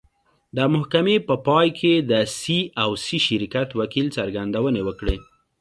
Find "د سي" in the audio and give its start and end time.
2.11-2.59